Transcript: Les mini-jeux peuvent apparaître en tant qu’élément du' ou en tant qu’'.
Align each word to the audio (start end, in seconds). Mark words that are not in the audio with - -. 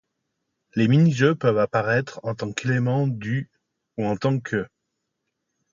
Les 0.73 0.87
mini-jeux 0.87 1.35
peuvent 1.35 1.59
apparaître 1.59 2.19
en 2.23 2.33
tant 2.33 2.51
qu’élément 2.51 3.05
du' 3.05 3.51
ou 3.99 4.05
en 4.07 4.17
tant 4.17 4.39
qu’'. 4.39 4.65